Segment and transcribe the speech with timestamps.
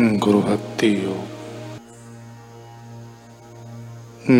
[0.00, 1.24] गुरु भक्ति योग।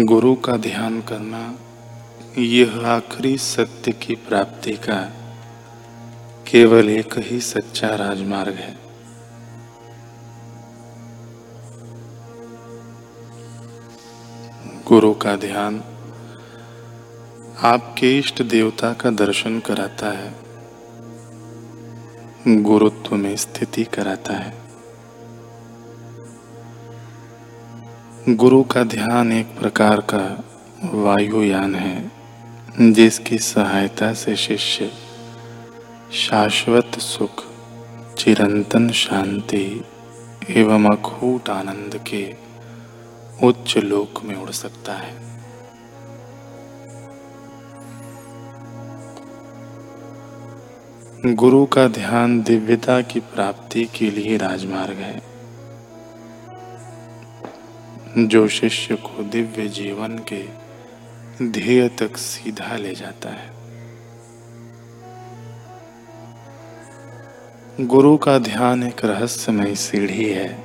[0.04, 1.54] गुरु का ध्यान करना,
[2.41, 5.12] यह आखिरी सत्य की प्राप्ति का
[6.46, 8.79] केवल एक ही सच्चा राजमार्ग है।
[14.88, 15.84] गुरु का ध्यान
[17.62, 20.34] आपके इष्ट देवता का दर्शन कराता है।
[22.62, 24.67] गुरुत्व में स्थिति कराता है।
[28.28, 30.45] गुरु का ध्यान एक प्रकार का
[30.84, 32.12] वायुयान है,
[32.80, 34.91] जिसकी सहायता से शिष्य
[36.12, 37.45] शाश्वत सुख,
[38.19, 39.84] चिरंतन शांति
[40.50, 42.34] एवं अखूट आनंद के
[43.42, 45.16] उच्च लोक में उड़ सकता है।
[51.34, 55.27] गुरु का ध्यान दिव्यता की प्राप्ति के लिए राजमार्ग है।
[58.27, 60.44] जो शिष्य को दिव्य जीवन के
[61.44, 63.58] ध्येय तक सीधा ले जाता है।
[67.80, 70.64] गुरु का ध्यान एक रहस्यमय सीढ़ी है,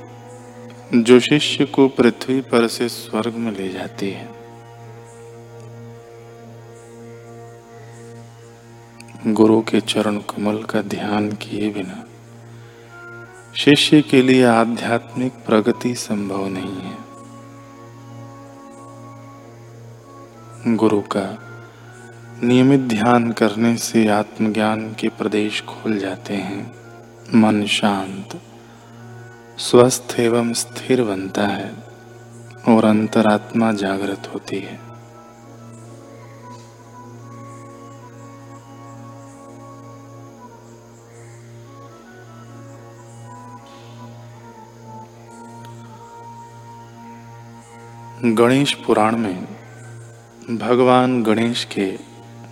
[0.94, 4.28] जो शिष्य को पृथ्वी पर से स्वर्ग में ले जाती है।
[9.26, 12.04] गुरु के चरण कमल का ध्यान किए बिना
[13.56, 17.03] शिष्य के लिए आध्यात्मिक प्रगति संभव नहीं है।
[20.66, 21.38] गुरु का
[22.42, 26.72] नियमित ध्यान करने से आत्मज्ञान के प्रदेश खुल जाते हैं।
[27.34, 28.40] मन शांत,
[29.58, 31.74] स्वस्थ एवं स्थिर बनता है
[32.68, 34.80] और अंतरात्मा जागृत होती है।
[48.34, 49.53] गणेश पुराण में
[50.50, 51.86] भगवान गणेश के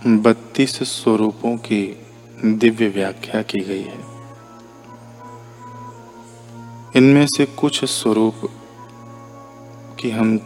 [0.07, 1.97] बत्तीस स्वरूपों की
[2.45, 3.99] दिव्य व्याख्या की गई है।
[6.95, 8.41] इनमें से कुछ स्वरूप
[9.99, 10.37] की हम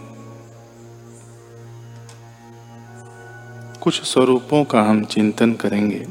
[3.82, 6.06] कुछ स्वरूपों का हम चिंतन करेंगे,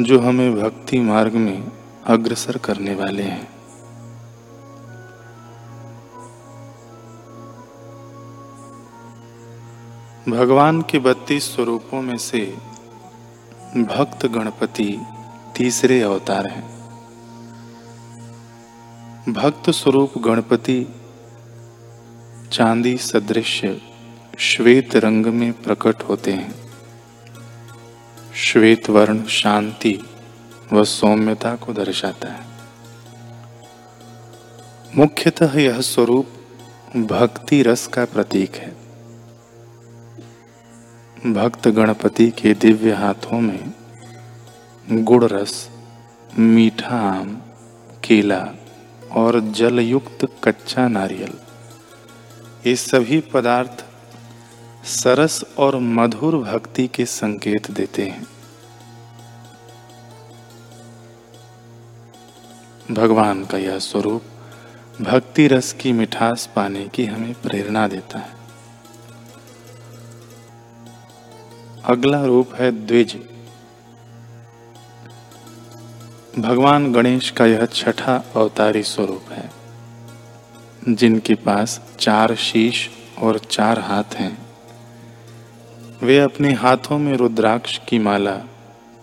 [0.00, 1.72] जो हमें भक्ति मार्ग में
[2.06, 3.53] अग्रसर करने वाले हैं।
[10.28, 12.56] भगवान के बत्तीस स्वरूपों में से
[13.76, 15.00] भक्त गणपति
[15.56, 16.68] तीसरे अवतार हैं।
[19.32, 20.86] भक्त स्वरूप गणपति
[22.52, 23.64] चांदी सदृश
[24.38, 26.54] श्वेत रंग में प्रकट होते हैं।
[28.34, 30.00] श्वेत वर्ण शांति
[30.72, 32.46] व सौम्यता को दर्शाता है।
[34.96, 36.26] मुख्यतः यह स्वरूप
[36.96, 38.83] भक्ति रस का प्रतीक है।
[41.26, 43.72] भक्त गणपति के दिव्य हाथों में
[44.90, 45.70] गुड़ रस,
[46.38, 47.42] मीठा आम,
[48.04, 48.48] केला
[49.12, 51.32] और जल युक्त कच्चा नारियल।
[52.66, 53.84] ये सभी पदार्थ
[54.86, 58.26] सरस और मधुर भक्ति के संकेत देते हैं।
[62.90, 64.22] भगवान का यह स्वरूप
[65.00, 68.43] भक्ति रस की मिठास पाने की हमें प्रेरणा देता है।
[71.84, 73.14] अगला रूप है द्विज।
[76.38, 79.50] भगवान गणेश का यह छठा अवतारी स्वरूप है,
[80.88, 84.38] जिनके पास चार शीश और चार हाथ हैं।
[86.02, 88.36] वे अपने हाथों में रुद्राक्ष की माला,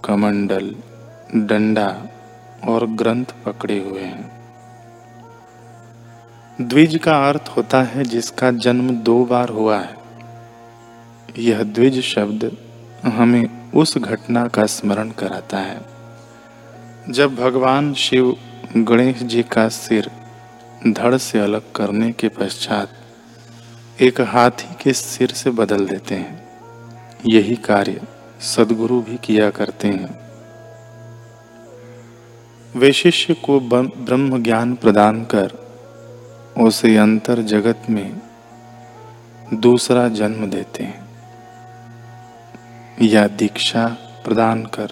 [0.06, 0.76] कमंडल,
[1.36, 2.06] डंडा
[2.68, 4.32] और ग्रंथ पकड़े हुए हैं।
[6.62, 9.96] द्विज का अर्थ होता है जिसका जन्म दो बार हुआ है।
[11.40, 12.58] यह द्विज शब्द
[13.04, 15.80] हमें उस घटना का स्मरण कराता है।
[17.10, 18.36] जब भगवान शिव
[18.78, 20.10] गणेश जी का सिर
[20.88, 26.42] धड़ से अलग करने के पश्चात एक हाथी के सिर से बदल देते हैं,
[27.26, 28.02] यही कार्य
[28.42, 30.20] सदगुरु भी किया करते हैं।
[32.76, 35.52] वे शिष्य को ब्रह्म ज्ञान प्रदान कर
[36.58, 38.22] उसे अंतर जगत में
[39.54, 41.01] दूसरा जन्म देते हैं।
[43.02, 43.88] या दीक्षा
[44.26, 44.92] प्रदान कर।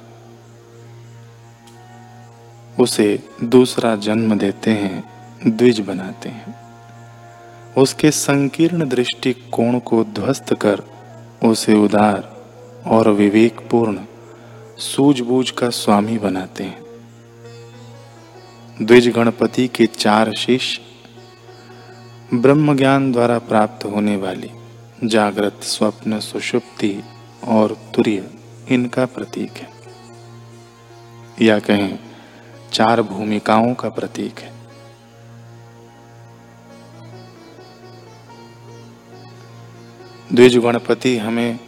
[2.79, 5.03] उसे दूसरा जन्म देते हैं,
[5.47, 6.55] द्विज बनाते हैं।
[7.77, 10.81] उसके संकीर्ण दृष्टिकोण को ध्वस्त कर,
[11.43, 12.45] उसे उदार
[12.87, 13.99] और विवेकपूर्ण
[14.77, 16.85] सूझबूझ का स्वामी बनाते हैं।
[18.81, 20.81] द्विज गणपति के चार शिष्य
[22.33, 24.51] ब्रह्म ज्ञान द्वारा प्राप्त होने वाली
[25.03, 27.03] जागृत, स्वप्न, सुषुप्ति
[27.43, 28.29] और तुर्य
[28.69, 29.69] इनका प्रतीक है।
[31.41, 31.99] या कहें,
[32.71, 34.59] चार भूमिकाओं का प्रतीक है।
[40.33, 41.59] द्विज गणपति हमें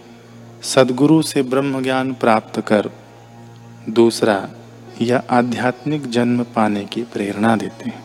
[0.64, 2.90] सदगुरु से ब्रह्म ज्ञान प्राप्त कर
[3.90, 4.50] दूसरा
[5.02, 8.04] या आध्यात्मिक जन्म पाने की प्रेरणा देते हैं।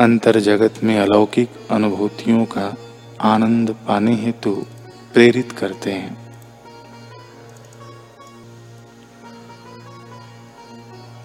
[0.00, 2.74] अंतर जगत में अलौकिक अनुभूतियों का
[3.20, 4.66] आनंद पाने हेतु
[5.14, 6.30] प्रेरित करते हैं।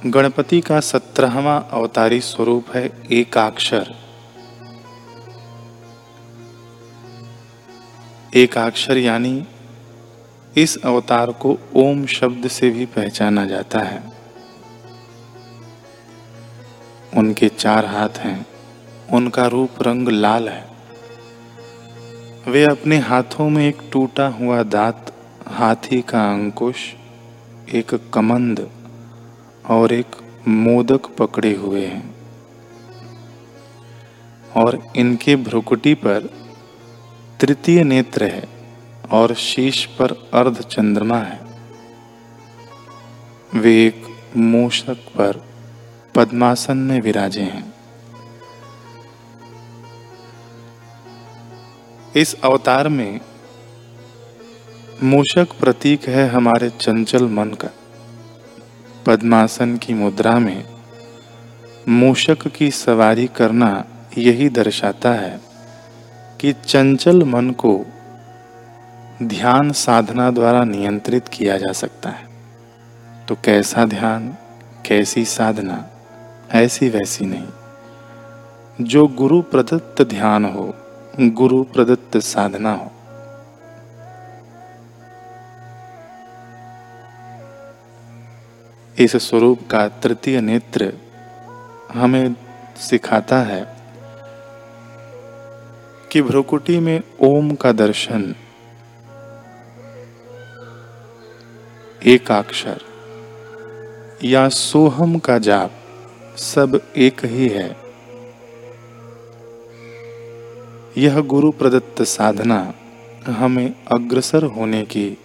[0.05, 3.95] गणपति का सत्रहवा अवतारी स्वरूप है एकाक्षर।
[8.35, 9.47] एकाक्षर यानी
[10.57, 14.11] इस अवतार को ओम शब्द से भी पहचाना जाता है।
[17.17, 18.45] उनके चार हाथ हैं,
[19.13, 20.74] उनका रूप रंग लाल है।
[22.47, 25.13] वे अपने हाथों में एक टूटा हुआ दांत,
[25.47, 26.75] हाथी का अंकुश,
[27.73, 28.69] एक कमंद
[29.69, 30.15] और एक
[30.47, 32.15] मोदक पकड़े हुए हैं
[34.55, 36.29] और इनके भ्रुकुटी पर
[37.39, 38.47] तृतीय नेत्र है
[39.11, 41.39] और शीश पर अर्ध चंद्रमा है।
[43.55, 44.05] वे एक
[44.37, 45.45] मूषक पर
[46.15, 47.74] पद्मासन में विराजे हैं।
[52.15, 53.19] इस अवतार में
[55.03, 57.67] मूषक प्रतीक है हमारे चंचल मन का।
[59.05, 60.63] पद्मासन की मुद्रा में
[61.89, 63.85] मूषक की सवारी करना
[64.17, 65.41] यही दर्शाता है
[66.41, 67.85] कि चंचल मन को
[69.23, 72.27] ध्यान साधना द्वारा नियंत्रित किया जा सकता है।
[73.27, 74.37] तो कैसा ध्यान,
[74.85, 75.87] कैसी साधना,
[76.51, 77.47] ऐसी वैसी नहीं।
[78.81, 80.75] जो गुरु प्रदत्त ध्यान हो
[81.19, 82.91] गुरु प्रदत्त साधना हो।
[88.99, 90.93] इस स्वरूप का तृतीय नेत्र
[91.93, 92.35] हमें
[92.77, 93.75] सिखाता है
[96.11, 98.35] कि भ्रुकुटी में ओम का दर्शन,
[102.05, 102.81] एकाक्षर
[104.23, 105.71] या सोहम का जाप
[106.37, 107.84] सब एक ही है।
[110.97, 112.73] यह गुरु प्रदत्त साधना
[113.27, 115.17] हमें अग्रसर होने की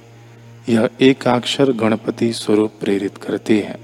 [0.69, 3.79] यह एकाक्षर गणपति स्वरूप प्रेरित करती है।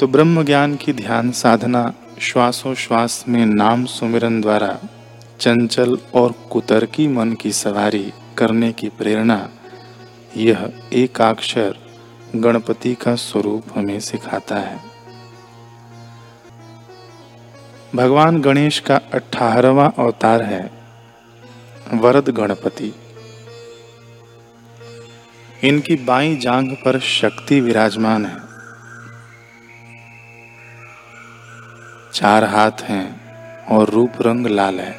[0.00, 4.78] तो ब्रह्म ज्ञान की ध्यान साधना श्वासोश्वास में नाम सुमिरन द्वारा
[5.40, 9.50] चंचल और कुतर्की मन की सवारी करने की प्रेरणा
[10.36, 11.78] यह एकाक्षर
[12.36, 14.97] गणपति का स्वरूप हमें सिखाता है।
[17.94, 20.70] भगवान गणेश का अठारहवा अवतार है।
[21.94, 22.94] वरद गणपति।
[25.64, 28.36] इनकी बाई जांघ पर शक्ति विराजमान है।
[32.12, 33.20] चार हाथ हैं
[33.66, 34.96] और रूप रंग लाल है।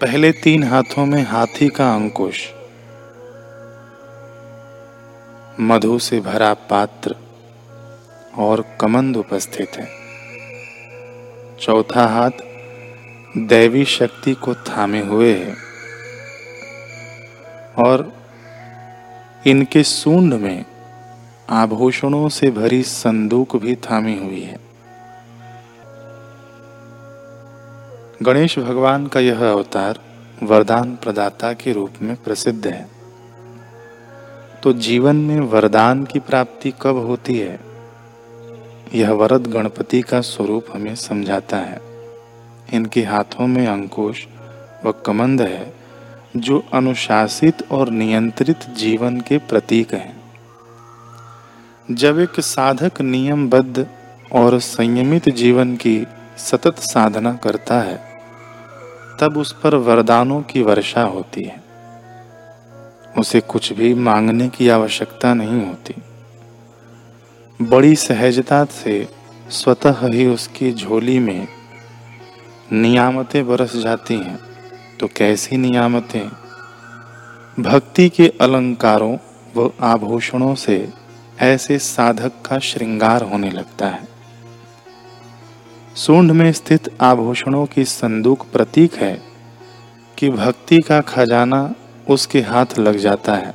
[0.00, 2.50] पहले तीन हाथों में हाथी का अंकुश।
[5.60, 7.16] मधु से भरा पात्र
[8.38, 9.88] और कमंद उपस्थित है।
[11.60, 12.30] चौथा हाथ
[13.36, 15.54] दैवी शक्ति को थामे हुए है
[17.86, 18.12] और
[19.46, 20.64] इनके सूंड में
[21.50, 24.58] आभूषणों से भरी संदूक भी थामी हुई है।
[28.22, 29.98] गणेश भगवान का यह अवतार
[30.42, 32.88] वरदान प्रदाता के रूप में प्रसिद्ध है।
[34.62, 37.73] तो जीवन में वरदान की प्राप्ति कब होती है?
[38.94, 41.80] यह वरद गणपति का स्वरूप हमें समझाता है।
[42.72, 44.26] इनके हाथों में अंकुश
[44.84, 45.74] व कमंद है,
[46.36, 50.22] जो अनुशासित और नियंत्रित जीवन के प्रतीक हैं।
[51.90, 53.86] जब एक साधक नियमबद्ध
[54.32, 56.06] और संयमित जीवन की
[56.38, 58.00] सतत साधना करता है,
[59.20, 61.62] तब उस पर वरदानों की वर्षा होती है।
[63.18, 65.94] उसे कुछ भी मांगने की आवश्यकता नहीं होती।
[67.62, 69.08] बड़ी सहजता से
[69.50, 71.48] स्वतः ही उसकी झोली में
[72.72, 74.38] नियामतें बरस जाती हैं।
[75.00, 76.28] तो कैसी नियामतें?
[77.62, 79.18] भक्ति के अलंकारों
[79.56, 80.92] व आभूषणों से
[81.40, 84.08] ऐसे साधक का श्रृंगार होने लगता है।
[85.96, 89.22] सूंड में स्थित आभूषणों की संदूक प्रतीक है
[90.18, 91.74] कि भक्ति का खजाना
[92.10, 93.54] उसके हाथ लग जाता है।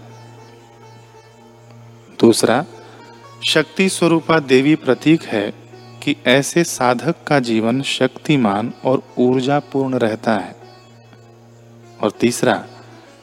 [2.20, 2.65] दूसरा
[3.48, 5.53] शक्ति स्वरूपा देवी प्रतीक है
[6.03, 10.55] कि ऐसे साधक का जीवन शक्तिमान और ऊर्जा पूर्ण रहता है।
[12.01, 12.65] और तीसरा,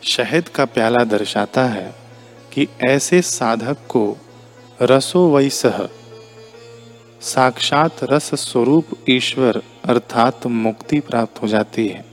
[0.03, 1.95] शहद का प्याला दर्शाता है
[2.53, 4.17] कि ऐसे साधक को
[4.83, 5.89] रसो वैसह
[7.21, 12.05] साक्षात रस स्वरूप ईश्वर अर्थात मुक्ति प्राप्त हो जाती है।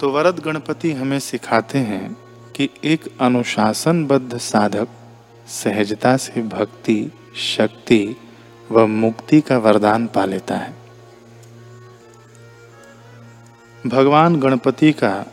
[0.00, 2.16] तो वरद गणपति हमें सिखाते हैं
[2.56, 4.88] कि एक अनुशासनबद्ध साधक
[5.46, 8.16] सहजता से भक्ति, शक्ति
[8.70, 10.74] व मुक्ति का वरदान पा लेता है।
[13.86, 15.26] भगवान गणपति का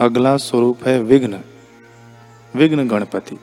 [0.00, 1.40] अगला स्वरूप है विघ्न
[2.56, 3.38] विघ्न गणपति।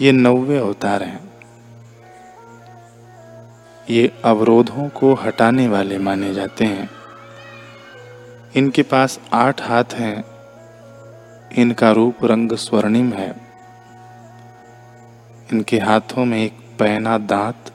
[0.00, 1.34] ये नौवे अवतार हैं।
[3.90, 6.90] ये अवरोधों को हटाने वाले माने जाते हैं।
[8.56, 10.33] इनके पास आठ हाथ हैं।
[11.56, 13.34] इनका रूप रंग स्वर्णिम है।
[15.52, 17.72] इनके हाथों में एक पैना दांत,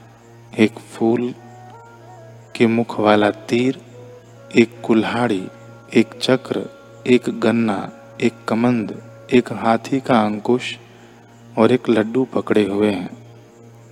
[0.58, 1.34] एक फूल
[2.56, 3.80] के मुख वाला तीर,
[4.56, 5.48] एक कुल्हाड़ी,
[5.94, 6.66] एक चक्र,
[7.06, 10.76] एक गन्ना, एक कमंद, एक हाथी का अंकुश
[11.58, 13.10] और एक लड्डू पकड़े हुए हैं।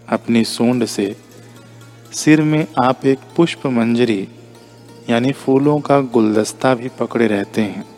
[0.08, 1.16] अपनी सूंड से
[2.12, 4.28] सिर में आप एक पुष्प मंजरी,
[5.10, 7.97] यानी फूलों का गुलदस्ता भी पकड़े रहते हैं।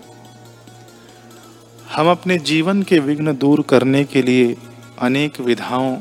[1.97, 4.57] हम अपने जीवन के विघ्न दूर करने के लिए
[4.99, 5.97] अनेक विधाओं,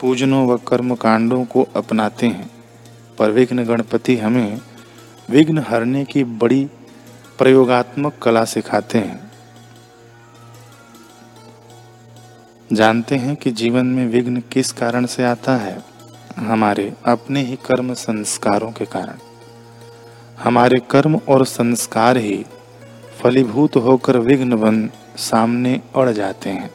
[0.00, 2.50] पूजनों व कर्म कांडों को अपनाते हैं।
[3.18, 4.60] पर विघ्न गणपति हमें
[5.30, 6.64] विघ्न हरने की बड़ी
[7.38, 9.32] प्रयोगात्मक कला सिखाते हैं।
[12.72, 15.82] जानते हैं कि जीवन में विघ्न किस कारण से आता है?
[16.36, 19.14] हमारे अपने ही कर्म संस्कारों के कारण।
[20.38, 22.46] हमारे कर्म और संस्कार ही
[23.22, 26.70] फलीभूत होकर विघ्न बन सामने अड़ जाते हैं।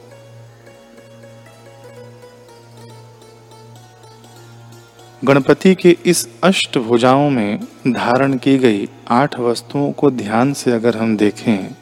[5.22, 10.98] गणपति के इस अष्ट भुजाओं में धारण की गई आठ वस्तुओं को ध्यान से अगर
[10.98, 11.76] हम देखें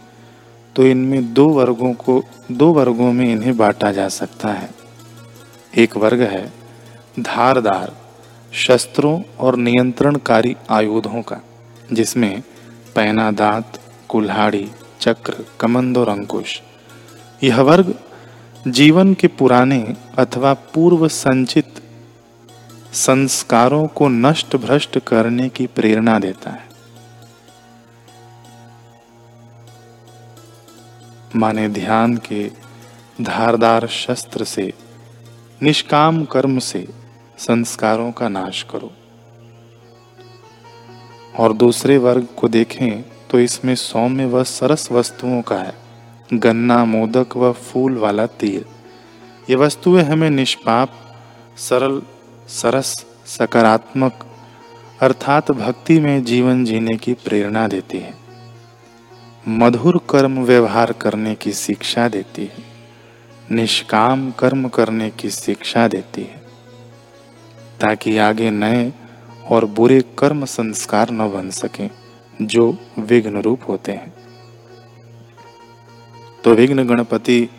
[0.75, 4.70] तो इनमें दो वर्गों को, दो वर्गों में इन्हें बांटा जा सकता है।
[5.77, 6.46] एक वर्ग है
[7.20, 7.96] धारदार,
[8.53, 11.39] शस्त्रों और नियंत्रणकारी आयुधों का,
[11.94, 12.41] जिसमें
[12.96, 14.70] पैना दांत कुल्हाड़ी
[15.01, 16.62] चक्र, कमंद और अंकुश।
[17.43, 18.00] यह वर्ग
[18.67, 21.84] जीवन के पुराने अथवा पूर्व संचित
[22.93, 26.70] संस्कारों को नष्ट भ्रष्ट करने की प्रेरणा देता है।
[31.36, 32.51] माने ध्यान के
[33.22, 34.74] धारदार शस्त्र से,
[35.63, 36.88] निष्काम कर्म से
[37.38, 38.91] संस्कारों का नाश करो।
[41.39, 45.73] और दूसरे वर्ग को देखें तो इसमें सौम्य व सरस वस्तुओं का है।
[46.33, 48.65] गन्ना, मोदक व फूल वाला तीर
[49.50, 51.17] ये वस्तुएँ हमें निष्पाप,
[51.57, 52.01] सरल,
[52.47, 54.25] सरस, सकारात्मक,
[55.01, 58.13] अर्थात भक्ति में जीवन जीने की प्रेरणा देती है।
[59.47, 62.63] मधुर कर्म व्यवहार करने की शिक्षा देती है।
[63.51, 66.41] निष्काम कर्म करने की शिक्षा देती है।
[67.81, 68.93] ताकि आगे नए
[69.50, 72.00] और बुरे कर्म संस्कार न बन सके।
[72.41, 74.13] जो विघ्न रूप होते हैं।
[76.43, 77.50] तो विघ्न गणपति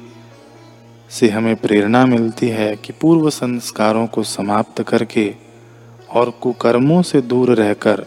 [1.10, 5.34] से हमें प्रेरणा मिलती है कि पूर्व संस्कारों को समाप्त करके
[6.10, 8.06] और कुकर्मों से दूर रहकर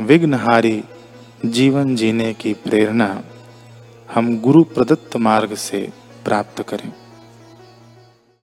[0.00, 0.84] विघ्नहारी
[1.46, 3.22] जीवन जीने की प्रेरणा
[4.14, 5.92] हम गुरु प्रदत्त मार्ग से
[6.24, 6.92] प्राप्त करें।